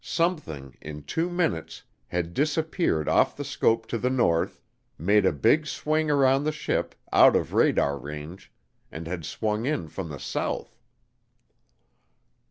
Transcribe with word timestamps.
Something, 0.03 0.75
in 0.81 1.03
two 1.03 1.29
minutes, 1.29 1.83
had 2.07 2.33
disappeared 2.33 3.07
off 3.07 3.37
the 3.37 3.43
scope 3.45 3.85
to 3.89 3.99
the 3.99 4.09
north, 4.09 4.59
made 4.97 5.27
a 5.27 5.31
big 5.31 5.67
swing 5.67 6.09
around 6.09 6.43
the 6.43 6.51
ship, 6.51 6.95
out 7.13 7.35
of 7.35 7.53
radar 7.53 7.99
range, 7.99 8.51
and 8.91 9.05
had 9.05 9.25
swung 9.25 9.67
in 9.67 9.87
from 9.89 10.09
the 10.09 10.17
south! 10.17 10.81